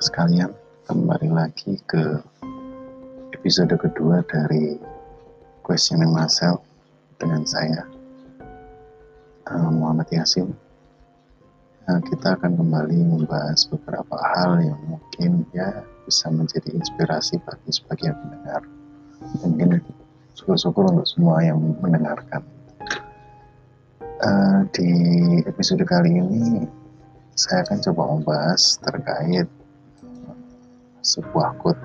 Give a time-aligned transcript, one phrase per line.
[0.00, 0.48] Sekalian,
[0.88, 2.24] kembali lagi ke
[3.36, 4.80] episode kedua dari
[5.60, 6.64] Questioning Myself
[7.20, 7.84] dengan saya
[9.52, 10.56] uh, Muhammad Yasin.
[11.84, 18.16] Uh, kita akan kembali membahas beberapa hal yang mungkin ya bisa menjadi inspirasi bagi sebagian
[18.24, 18.64] pendengar.
[19.44, 19.84] Mungkin
[20.32, 22.40] syukur-syukur untuk semua yang mendengarkan.
[24.24, 24.88] Uh, di
[25.44, 26.64] episode kali ini
[27.36, 29.59] saya akan coba membahas terkait
[31.00, 31.84] sebuah quote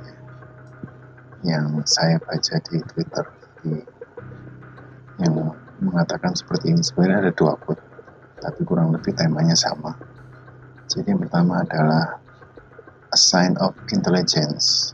[1.45, 3.25] yang saya baca di Twitter.
[3.63, 3.73] Di,
[5.23, 7.79] yang mengatakan seperti ini sebenarnya ada dua quote
[8.43, 9.95] tapi kurang lebih temanya sama.
[10.91, 12.19] Jadi yang pertama adalah
[13.09, 14.93] a sign of intelligence.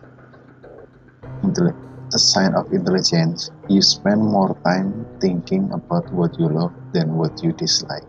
[1.42, 1.73] Intelli
[2.12, 7.32] a sign of intelligence you spend more time thinking about what you love than what
[7.40, 8.04] you dislike.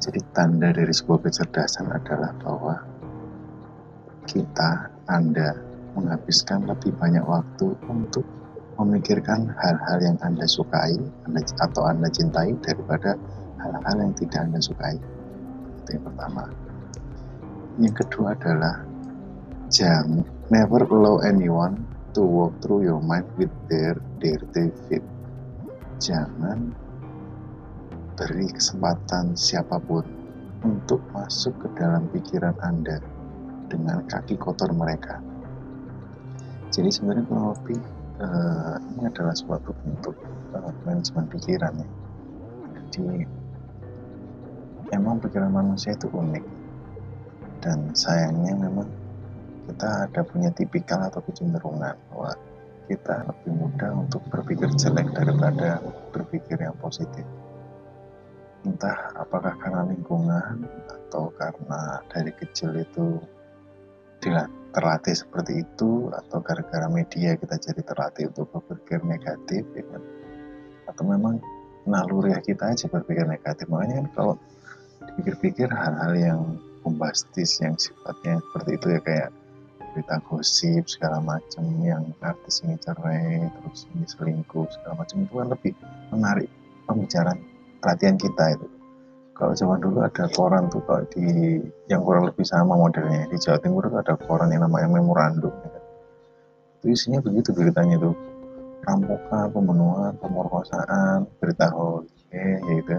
[0.00, 2.78] Jadi tanda dari sebuah kecerdasan adalah bahwa
[4.30, 5.58] kita, Anda,
[5.98, 8.22] menghabiskan lebih banyak waktu untuk
[8.78, 10.94] memikirkan hal-hal yang Anda sukai
[11.58, 13.18] atau Anda cintai daripada
[13.58, 14.96] hal-hal yang tidak Anda sukai.
[15.82, 16.46] Itu yang pertama.
[17.82, 18.86] Yang kedua adalah
[19.66, 21.82] jangan never allow anyone
[22.14, 25.04] to walk through your mind with their dirty feet.
[25.98, 26.70] Jangan
[28.14, 30.06] beri kesempatan siapa pun
[30.64, 33.00] untuk masuk ke dalam pikiran Anda
[33.70, 35.22] dengan kaki kotor mereka.
[36.74, 37.78] Jadi sebenarnya kurang lebih
[38.18, 40.14] uh, ini adalah suatu bentuk
[40.54, 41.88] uh, manajemen pikiran ya.
[42.90, 43.24] Jadi
[44.90, 46.44] emang pikiran manusia itu unik
[47.62, 48.90] dan sayangnya memang
[49.70, 52.34] kita ada punya tipikal atau kecenderungan bahwa
[52.90, 55.78] kita lebih mudah untuk berpikir jelek daripada
[56.10, 57.22] berpikir yang positif
[58.60, 63.16] entah apakah karena lingkungan atau karena dari kecil itu
[64.20, 70.02] terlatih seperti itu atau gara-gara media kita jadi terlatih untuk berpikir negatif ya kan?
[70.92, 71.40] Atau memang
[71.88, 73.66] naluriah kita aja berpikir negatif.
[73.66, 74.34] Makanya kan kalau
[75.10, 76.40] dipikir-pikir hal-hal yang
[76.84, 79.30] bombastis yang sifatnya seperti itu ya kayak
[79.90, 85.48] berita gosip segala macam yang artis ini cerai terus ini selingkuh segala macam itu kan
[85.50, 85.72] lebih
[86.14, 86.48] menarik
[86.86, 87.38] pembicaraan
[87.82, 88.66] perhatian kita itu
[89.40, 91.56] kalau zaman dulu ada koran tuh kalau di
[91.88, 93.24] yang kurang lebih sama modelnya.
[93.32, 95.84] Di Jawa Timur itu ada koran yang namanya memorandum ya kan?
[96.80, 98.12] itu isinya begitu beritanya tuh.
[98.80, 102.96] Rampokan pembunuhan pemerkosaan berita hoax ya gitu.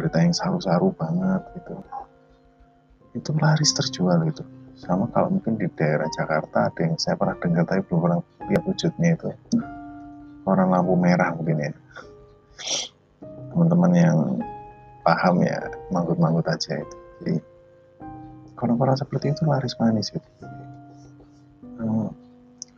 [0.00, 1.76] Berita yang saru-saru banget gitu.
[3.12, 4.40] Itu laris terjual gitu.
[4.80, 8.64] Sama kalau mungkin di daerah Jakarta ada yang saya pernah dengar tapi belum pernah lihat
[8.64, 9.28] wujudnya itu.
[10.40, 11.72] Koran lampu merah mungkin ya.
[13.52, 14.16] Teman-teman yang
[15.04, 15.58] paham ya
[15.92, 16.96] manggut-manggut aja itu.
[17.20, 17.34] Jadi
[18.56, 20.28] koran-koran seperti itu laris manis gitu.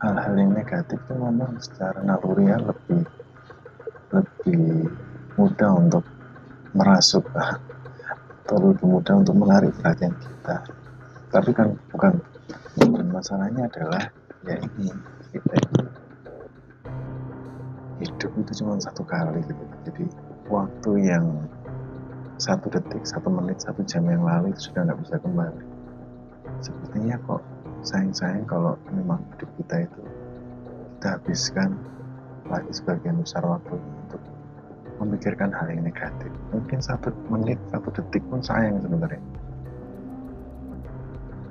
[0.03, 3.07] Hal-hal yang negatif itu memang secara naluri ya lebih
[4.11, 4.91] lebih
[5.39, 6.03] mudah untuk
[6.75, 7.23] merasuk
[8.43, 10.59] atau lebih mudah untuk menarik perhatian kita.
[11.31, 12.19] Tapi kan bukan
[13.13, 14.03] masalahnya adalah
[14.43, 14.91] ya ini
[15.31, 15.55] kita
[18.03, 19.63] hidup itu cuma satu kali gitu.
[19.87, 20.03] Jadi
[20.51, 21.25] waktu yang
[22.41, 25.63] satu detik, satu menit, satu jam yang lalu itu sudah nggak bisa kembali.
[26.59, 27.41] Sepertinya kok
[27.83, 30.01] sayang-sayang kalau memang hidup kita itu
[30.97, 31.69] kita habiskan
[32.47, 34.21] lagi sebagian besar waktu untuk
[35.03, 36.31] memikirkan hal yang negatif.
[36.55, 39.23] Mungkin satu menit, satu detik pun sayang sebenarnya.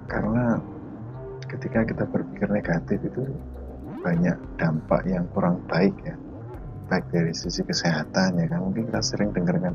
[0.09, 0.61] Karena
[1.53, 3.29] ketika kita berpikir negatif itu
[4.03, 6.17] banyak dampak yang kurang baik ya
[6.91, 9.73] baik dari sisi kesehatan ya kan mungkin kita sering dengarkan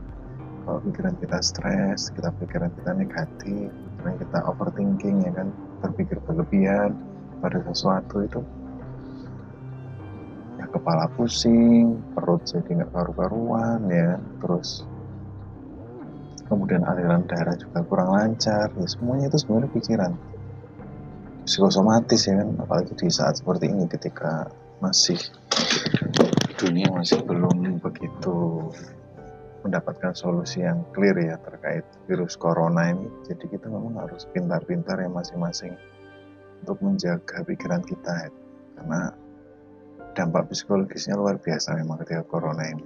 [0.68, 5.48] kalau pikiran kita stres kita pikiran kita negatif karena kita overthinking ya kan?
[5.80, 6.92] Berpikir berlebihan
[7.40, 8.44] pada sesuatu itu
[10.60, 14.20] ya kepala pusing perut jadi nggak karu-karuan ya.
[14.44, 14.84] Terus
[16.52, 20.12] kemudian aliran darah juga kurang lancar ya semuanya itu sebenarnya pikiran.
[21.48, 22.50] Psikosomatis ya kan?
[22.60, 24.52] Apalagi di saat seperti ini ketika
[24.84, 25.16] masih
[26.60, 28.68] dunia masih belum begitu
[29.66, 33.08] mendapatkan solusi yang clear ya terkait virus corona ini.
[33.26, 35.74] Jadi kita memang harus pintar-pintar ya masing-masing
[36.64, 38.32] untuk menjaga pikiran kita ya.
[38.78, 39.10] karena
[40.14, 42.86] dampak psikologisnya luar biasa memang ketika corona ini.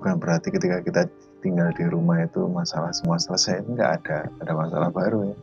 [0.00, 1.02] Bukan berarti ketika kita
[1.44, 5.36] tinggal di rumah itu masalah semua selesai, enggak ada, ada masalah baru ya.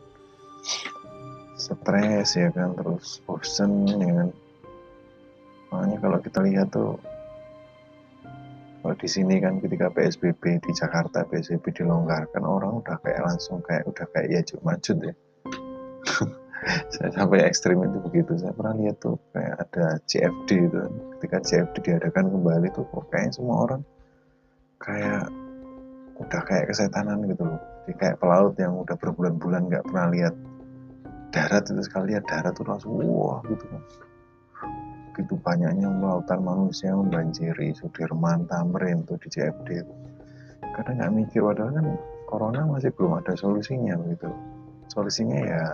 [1.54, 4.28] Stres ya kan, terus bosen ya kan,
[5.70, 6.98] makanya kalau kita lihat tuh
[8.92, 13.88] kalau di sini kan ketika PSBB di Jakarta PSBB dilonggarkan orang udah kayak langsung kayak
[13.88, 15.16] udah kayak ya cuma ya.
[16.92, 18.36] Saya sampai ekstrim itu begitu.
[18.36, 20.76] Saya pernah lihat tuh kayak ada CFD itu.
[21.16, 23.80] Ketika CFD diadakan kembali tuh kok kayaknya semua orang
[24.76, 25.24] kayak
[26.20, 27.60] udah kayak kesetanan gitu loh.
[27.88, 30.36] Jadi kayak pelaut yang udah berbulan-bulan nggak pernah lihat
[31.32, 33.80] darat itu sekali lihat darat tuh langsung wah gitu kan
[35.12, 39.94] begitu banyaknya lautan manusia membanjiri Sudirman, Tamrin tuh di CFD itu.
[40.72, 41.86] Kadang nggak mikir, padahal kan
[42.24, 44.32] corona masih belum ada solusinya begitu.
[44.88, 45.64] Solusinya ya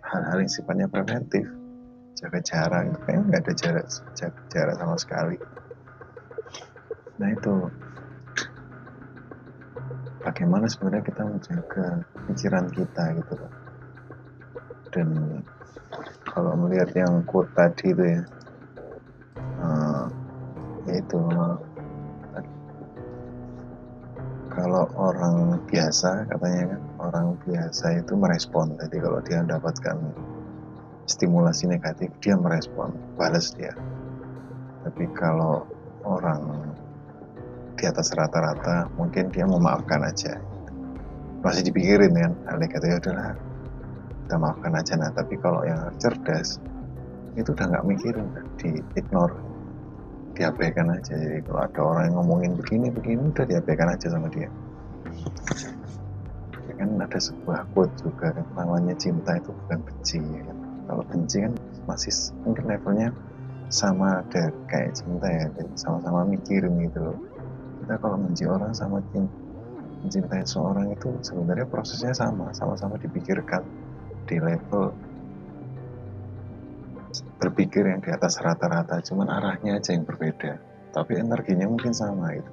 [0.00, 1.44] hal-hal yang sifatnya preventif,
[2.16, 5.36] jaga jarak, itu kayaknya nggak ada jarak, jaga jarak sama sekali.
[7.20, 7.54] Nah itu
[10.24, 11.86] bagaimana sebenarnya kita menjaga
[12.32, 13.36] pikiran kita gitu.
[14.88, 15.08] Dan
[16.24, 18.24] kalau melihat yang quote tadi itu ya,
[21.14, 21.22] itu
[24.54, 28.74] kalau orang biasa katanya kan orang biasa itu merespon.
[28.78, 29.96] Jadi kalau dia mendapatkan
[31.06, 33.74] stimulasi negatif dia merespon balas dia.
[34.86, 35.66] Tapi kalau
[36.06, 36.74] orang
[37.74, 40.38] di atas rata-rata mungkin dia memaafkan aja.
[41.42, 43.34] Masih dipikirin kan hal negatif ya udahlah
[44.24, 44.94] kita maafkan aja.
[44.98, 46.62] Nah tapi kalau yang cerdas
[47.34, 49.34] itu udah nggak mikirin di ignore
[50.34, 51.14] diabaikan aja.
[51.14, 54.50] Jadi kalau ada orang yang ngomongin begini begini udah diabaikan aja sama dia.
[56.66, 60.58] Ya kan ada sebuah quote juga kan namanya cinta itu bukan benci ya kan?
[60.84, 61.52] Kalau benci kan
[61.86, 63.08] masih mungkin levelnya
[63.72, 65.46] sama ada kayak cinta ya
[65.78, 67.18] sama-sama mikirin gitu loh.
[67.80, 68.98] Kita kalau benci orang sama
[70.04, 73.64] mencintai seorang itu sebenarnya prosesnya sama sama-sama dipikirkan
[74.28, 74.92] di level
[77.44, 80.56] berpikir yang di atas rata-rata, cuman arahnya aja yang berbeda.
[80.96, 82.52] Tapi energinya mungkin sama itu.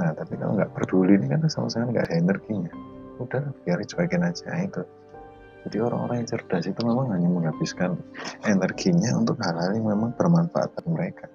[0.00, 2.72] Nah, tapi kalau nggak peduli ini kan sama sekali nggak ada energinya.
[3.20, 4.82] Udah, biar cuekin aja nah, itu.
[5.60, 8.00] Jadi orang-orang yang cerdas itu memang hanya menghabiskan
[8.48, 11.28] energinya untuk hal-hal yang memang bermanfaat bagi mereka.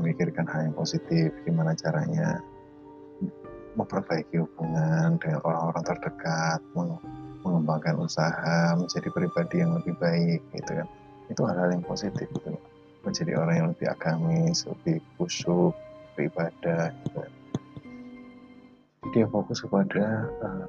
[0.00, 2.40] Memikirkan hal yang positif, gimana caranya
[3.76, 6.60] memperbaiki hubungan dengan orang-orang terdekat,
[7.44, 10.88] mengembangkan usaha, menjadi pribadi yang lebih baik gitu kan.
[11.32, 12.52] Itu hal-hal yang positif gitu.
[13.02, 15.72] Menjadi orang yang lebih agamis, lebih khusyuk,
[16.14, 17.20] beribadah gitu.
[19.16, 20.68] Dia fokus kepada uh,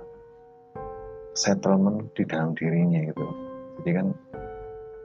[1.36, 3.28] settlement di dalam dirinya gitu.
[3.84, 4.08] Jadi kan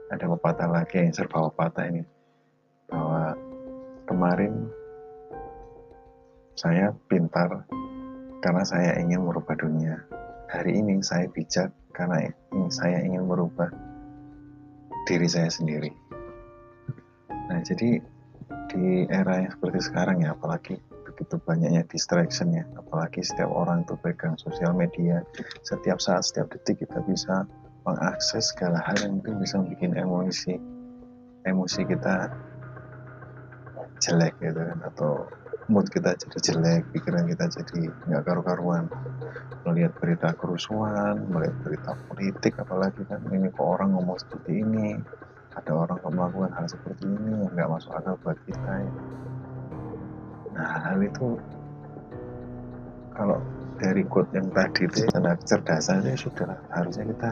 [0.09, 2.01] ada pepatah lagi yang serba pepatah ini
[2.89, 3.37] bahwa
[4.09, 4.53] kemarin
[6.57, 7.67] saya pintar
[8.41, 10.01] karena saya ingin merubah dunia
[10.49, 12.25] hari ini saya bijak karena
[12.73, 13.69] saya ingin merubah
[15.09, 15.89] diri saya sendiri.
[17.49, 17.97] Nah, jadi
[18.69, 20.77] di era yang seperti sekarang ya, apalagi
[21.09, 25.25] begitu banyaknya distraction ya, apalagi setiap orang itu pegang sosial media,
[25.65, 27.49] setiap saat, setiap detik kita bisa
[27.89, 30.61] mengakses segala hal yang mungkin bisa bikin emosi
[31.47, 32.29] emosi kita
[34.03, 35.25] jelek gitu kan atau
[35.69, 38.85] mood kita jadi jelek, pikiran kita jadi nggak karu-karuan.
[39.67, 44.97] Melihat berita kerusuhan, melihat berita politik, apalagi kan ini kok orang ngomong seperti ini,
[45.55, 48.91] ada orang yang melakukan hal seperti ini yang nggak masuk akal buat kita ya.
[50.55, 51.35] Nah hal itu
[53.13, 53.39] kalau
[53.79, 57.31] dari quote yang tadi itu tanda kecerdasan itu sudah harusnya kita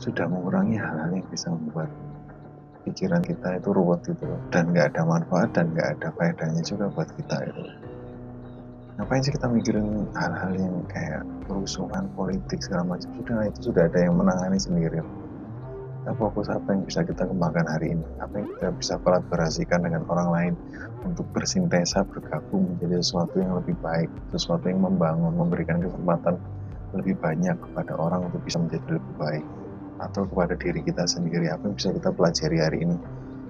[0.00, 1.90] sudah mengurangi hal-hal yang bisa membuat
[2.86, 7.08] pikiran kita itu ruwet loh dan nggak ada manfaat dan nggak ada faedahnya juga buat
[7.14, 7.64] kita itu
[8.98, 13.08] ngapain sih kita mikirin hal-hal yang kayak kerusuhan politik segala macam?
[13.14, 14.98] Sudah itu sudah ada yang menangani sendiri.
[16.00, 18.04] Kita fokus apa yang bisa kita kembangkan hari ini?
[18.18, 20.54] Apa yang kita bisa kolaborasikan dengan orang lain
[21.04, 26.40] untuk bersintesa bergabung menjadi sesuatu yang lebih baik sesuatu yang membangun memberikan kesempatan
[26.96, 29.44] lebih banyak kepada orang untuk bisa menjadi lebih baik?
[30.00, 32.96] Atau kepada diri kita sendiri apa yang bisa kita pelajari hari ini?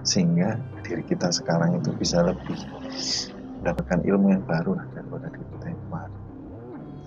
[0.03, 2.59] Sehingga diri kita sekarang itu bisa lebih
[3.61, 6.19] mendapatkan ilmu yang baru lah daripada diri kita yang kemarin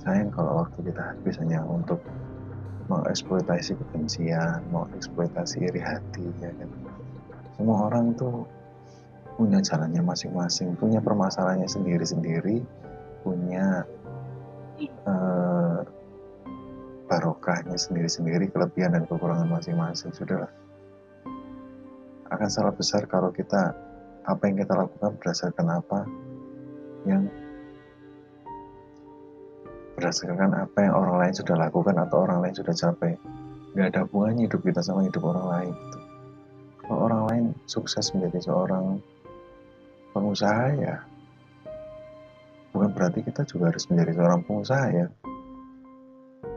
[0.04, 2.00] sayang kalau waktu kita habis hanya untuk
[2.88, 6.70] mengeksploitasi kebencian mengeksploitasi iri hati ya kan
[7.58, 8.46] semua orang tuh
[9.34, 12.62] punya jalannya masing-masing punya permasalahannya sendiri-sendiri
[13.24, 13.88] punya
[15.08, 15.82] uh,
[17.08, 20.10] barokahnya sendiri-sendiri, kelebihan dan kekurangan masing-masing.
[20.16, 20.50] Sudahlah.
[22.34, 23.78] Akan salah besar kalau kita
[24.24, 26.00] apa yang kita lakukan berdasarkan apa
[27.08, 27.24] yang
[29.96, 33.14] berdasarkan apa yang orang lain sudah lakukan atau orang lain sudah capai.
[33.74, 35.74] Gak ada hubungannya hidup kita sama hidup orang lain.
[35.74, 36.00] Gitu.
[36.84, 39.02] Kalau orang lain sukses menjadi seorang
[40.14, 40.96] pengusaha ya
[42.74, 45.08] bukan berarti kita juga harus menjadi seorang pengusaha ya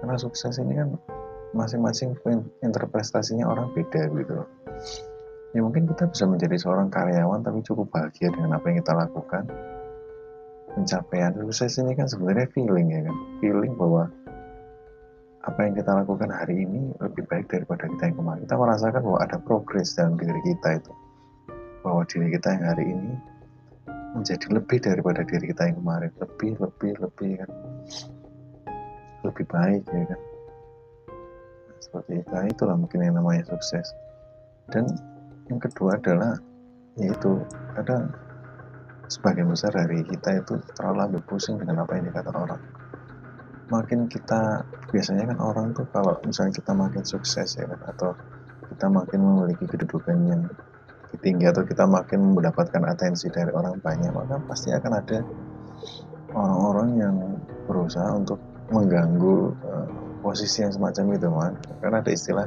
[0.01, 0.89] karena sukses ini kan
[1.57, 2.13] masing-masing
[2.61, 4.45] interpretasinya orang beda gitu
[5.57, 9.45] ya mungkin kita bisa menjadi seorang karyawan tapi cukup bahagia dengan apa yang kita lakukan
[10.77, 11.33] pencapaian.
[11.49, 13.17] Sukses ini kan sebenarnya feeling ya kan.
[13.41, 14.13] Feeling bahwa
[15.49, 18.41] apa yang kita lakukan hari ini lebih baik daripada kita yang kemarin.
[18.45, 20.93] Kita merasakan bahwa ada progres dalam diri kita itu.
[21.81, 23.13] Bahwa diri kita yang hari ini
[24.13, 26.11] menjadi lebih daripada diri kita yang kemarin.
[26.21, 27.51] Lebih lebih lebih kan.
[29.25, 30.21] Lebih baik ya kan.
[31.81, 32.31] Seperti itu.
[32.35, 33.87] Nah, itulah mungkin yang namanya sukses.
[34.69, 34.91] Dan
[35.47, 36.37] yang kedua adalah
[36.99, 37.39] yaitu
[37.79, 38.11] kadang
[39.07, 42.63] sebagian besar dari kita itu terlalu ambil pusing dengan apa yang dikatakan orang.
[43.67, 48.15] Makin kita biasanya kan orang tuh kalau misalnya kita makin sukses ya kan atau
[48.71, 50.43] kita makin memiliki kedudukan yang
[51.19, 55.19] tinggi atau kita makin mendapatkan atensi dari orang banyak maka pasti akan ada
[56.37, 57.17] orang-orang yang
[57.65, 59.89] berusaha untuk mengganggu uh,
[60.21, 62.47] posisi yang semacam itu man karena ada istilah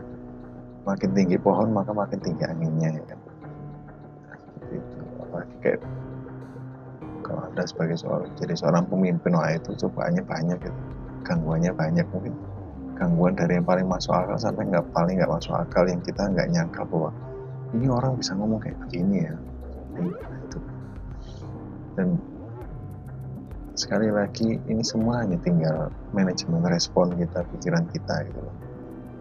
[0.84, 3.20] makin tinggi pohon maka makin tinggi anginnya ya kan.
[4.28, 5.80] Nah, seperti itu apalagi kayak
[7.50, 10.82] anda sebagai seorang jadi seorang pemimpin wah itu cobaannya banyak gitu.
[11.26, 12.34] Gangguannya banyak mungkin.
[12.96, 16.48] Gangguan dari yang paling masuk akal sampai nggak paling nggak masuk akal yang kita nggak
[16.52, 17.10] nyangka bahwa
[17.74, 19.36] ini orang bisa ngomong kayak begini ya.
[19.98, 20.60] Nah, itu.
[21.98, 22.08] Dan
[23.80, 28.44] sekali lagi ini semua hanya tinggal manajemen respon kita pikiran kita gitu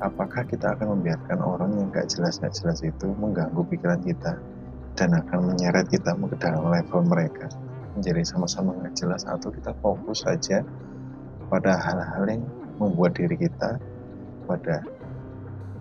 [0.02, 4.34] apakah kita akan membiarkan orang yang gak jelas gak jelas itu mengganggu pikiran kita
[4.98, 7.46] dan akan menyeret kita ke dalam level mereka
[7.98, 10.62] menjadi sama-sama gak jelas atau kita fokus saja
[11.50, 12.42] pada hal-hal yang
[12.78, 13.82] membuat diri kita
[14.46, 14.86] pada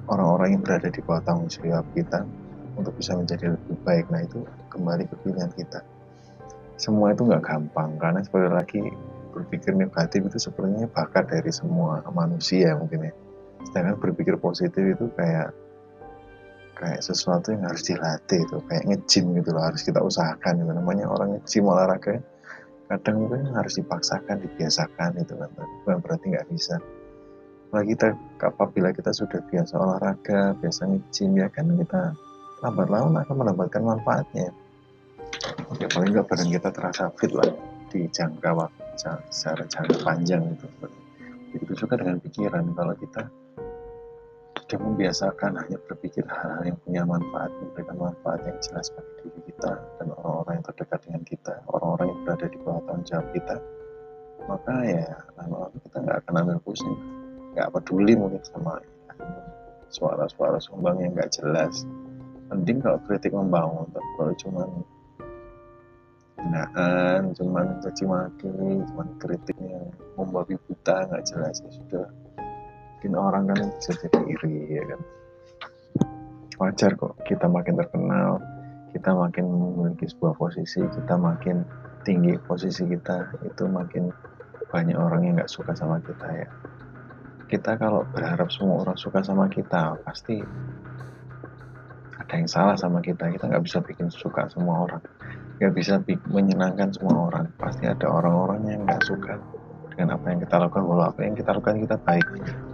[0.10, 2.26] orang-orang yang berada di bawah tanggung jawab kita
[2.78, 4.06] untuk bisa menjadi lebih baik.
[4.10, 4.44] Nah itu
[4.74, 5.82] kembali ke pilihan kita.
[6.78, 8.82] Semua itu nggak gampang karena sekali lagi
[9.34, 13.14] berpikir negatif itu sebenarnya bakat dari semua manusia mungkin ya.
[13.70, 15.54] Sedangkan berpikir positif itu kayak
[16.78, 20.72] kayak sesuatu yang harus dilatih itu kayak ngejim gitu loh harus kita usahakan gitu.
[20.72, 22.22] Namanya orang ngejim olahraga
[22.88, 25.50] kadang mungkin harus dipaksakan dibiasakan itu kan
[25.84, 26.78] bukan berarti nggak bisa.
[27.68, 28.08] Apalagi kita
[28.46, 32.16] apabila kita sudah biasa olahraga biasa ngejim ya kan kita
[32.62, 34.48] lambat laun akan mendapatkan manfaatnya.
[35.74, 37.50] Oke paling nggak badan kita terasa fit lah
[37.90, 38.84] di jangka waktu
[39.30, 40.66] secara jangka panjang itu
[41.52, 42.72] begitu juga dengan pikiran.
[42.72, 43.22] Kalau kita
[44.68, 49.80] sudah membiasakan hanya berpikir hal-hal yang punya manfaat memberikan manfaat yang jelas bagi diri kita
[49.80, 53.56] dan orang-orang yang terdekat dengan kita orang-orang yang berada di bawah tanggung jawab kita.
[54.44, 55.08] Maka ya
[55.40, 56.98] lama-lama kita nggak akan ambil pusing.
[57.56, 58.74] Nggak peduli mungkin sama
[59.88, 61.88] suara-suara sumbang yang nggak jelas.
[62.52, 64.64] Mending kalau kritik membangun tapi kalau cuma
[66.44, 68.52] hinaan cuma caci maki
[68.92, 72.27] cuma kritik yang membabi buta nggak jelas ya sudah
[72.98, 75.02] mungkin orang kan bisa jadi iri ya kan?
[76.58, 78.42] Wajar kok kita makin terkenal
[78.90, 81.62] kita makin memiliki sebuah posisi kita makin
[82.02, 84.10] tinggi posisi kita itu makin
[84.74, 86.50] banyak orang yang nggak suka sama kita ya.
[87.46, 90.42] Kita kalau berharap semua orang suka sama kita pasti
[92.18, 93.30] ada yang salah sama kita.
[93.30, 95.06] Kita nggak bisa bikin suka semua orang
[95.62, 96.02] nggak bisa
[96.34, 97.46] menyenangkan semua orang.
[97.62, 99.38] Pasti ada orang-orang yang nggak suka
[99.98, 102.26] dengan apa yang kita lakukan walau apa yang kita lakukan kita baik.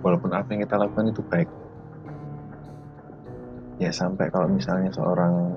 [0.03, 1.49] Walaupun apa yang kita lakukan itu baik.
[3.79, 5.55] Ya sampai kalau misalnya seorang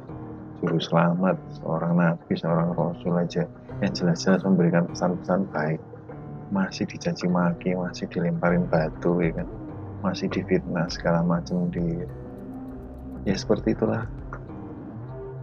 [0.62, 3.44] juru selamat seorang nabi seorang rasul aja
[3.82, 5.82] yang jelas-jelas memberikan pesan-pesan baik
[6.48, 9.50] masih dicaci maki masih dilemparin batu ya kan?
[10.06, 12.06] Masih difitnah segala macam di
[13.26, 14.06] ya seperti itulah.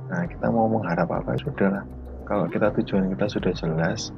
[0.08, 1.36] Nah kita mau mengharap apa?
[1.36, 1.84] Ya sudah lah
[2.24, 4.15] kalau kita tujuan kita sudah jelas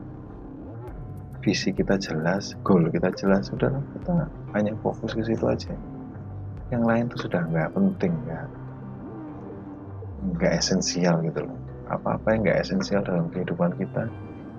[1.45, 4.25] visi kita jelas goal kita jelas sudah kita
[4.57, 5.77] hanya fokus ke situ aja.
[6.73, 8.47] Yang lain itu sudah nggak penting nggak
[10.33, 11.57] nggak esensial gitu loh.
[11.85, 14.09] Apa-apa yang nggak esensial dalam kehidupan kita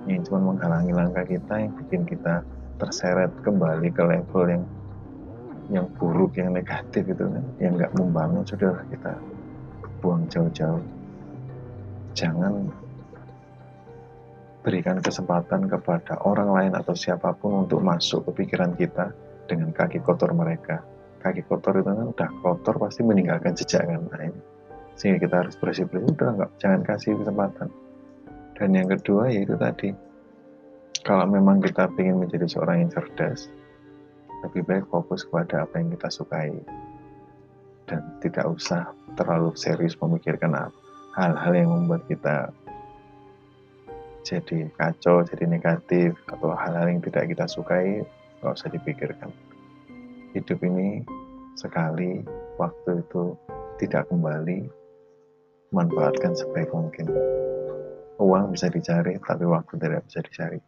[0.06, 2.46] yang cuma menghalangi langkah kita yang bikin kita
[2.78, 4.62] terseret kembali ke level yang
[5.66, 9.18] yang buruk yang negatif itu kan yang nggak membangun sudah kita
[9.98, 10.78] buang jauh-jauh.
[12.14, 12.70] Jangan
[14.66, 19.14] berikan kesempatan kepada orang lain atau siapa pun untuk masuk ke pikiran kita
[19.46, 20.82] dengan kaki kotor mereka.
[21.22, 24.42] Kaki kotor itu kan udah kotor pasti meninggalkan jejak kan ini
[24.96, 27.68] sehingga kita harus bersih bersih udah nggak jangan kasih kesempatan.
[28.58, 29.94] Dan yang kedua yaitu tadi
[31.06, 33.46] kalau memang kita ingin menjadi seorang yang cerdas
[34.42, 36.50] lebih baik fokus kepada apa yang kita sukai.
[37.86, 40.58] Dan tidak usah terlalu serius memikirkan
[41.14, 42.50] hal-hal yang membuat kita
[44.26, 48.02] jadi kacau, jadi negatif, atau hal-hal yang tidak kita sukai,
[48.42, 49.30] nggak usah dipikirkan.
[50.34, 51.06] Hidup ini
[51.54, 52.26] sekali,
[52.58, 53.38] waktu itu
[53.78, 54.66] tidak kembali,
[55.70, 57.06] manfaatkan sebaik mungkin.
[58.18, 60.58] Uang bisa dicari, tapi waktu tidak bisa dicari.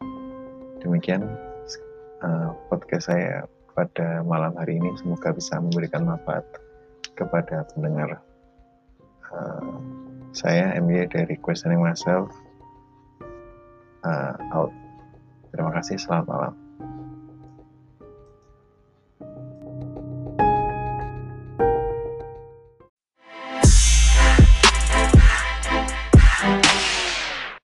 [0.79, 1.27] Demikian
[2.23, 3.43] uh, podcast saya
[3.75, 6.47] pada malam hari ini, semoga bisa memberikan manfaat
[7.19, 8.23] kepada pendengar.
[9.35, 9.83] Uh,
[10.31, 12.31] saya MY dari Questioning Myself
[14.09, 14.73] uh, out.
[15.53, 16.68] Terima kasih, selamat malam.